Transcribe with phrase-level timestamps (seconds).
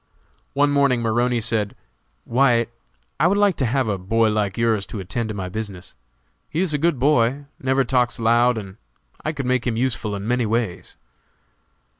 [0.53, 1.75] One morning Maroney said,
[2.23, 2.69] "White,
[3.19, 5.93] I would like to have a boy like yours to attend to my business;
[6.49, 8.77] he is a good boy, never talks loud, and
[9.23, 10.97] I could make him useful in many ways."